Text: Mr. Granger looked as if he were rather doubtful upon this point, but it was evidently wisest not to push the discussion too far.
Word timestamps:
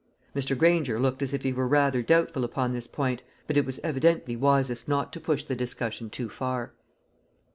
Mr. 0.35 0.57
Granger 0.57 0.99
looked 0.99 1.21
as 1.21 1.31
if 1.31 1.43
he 1.43 1.53
were 1.53 1.67
rather 1.67 2.01
doubtful 2.01 2.43
upon 2.43 2.73
this 2.73 2.87
point, 2.87 3.21
but 3.45 3.55
it 3.55 3.67
was 3.67 3.77
evidently 3.83 4.35
wisest 4.35 4.87
not 4.87 5.13
to 5.13 5.19
push 5.21 5.43
the 5.43 5.55
discussion 5.55 6.09
too 6.09 6.27
far. 6.27 6.73